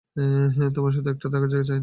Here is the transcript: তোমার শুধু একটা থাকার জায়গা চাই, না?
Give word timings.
তোমার 0.75 0.91
শুধু 0.91 1.07
একটা 1.09 1.27
থাকার 1.29 1.49
জায়গা 1.49 1.65
চাই, 1.65 1.75
না? 1.75 1.79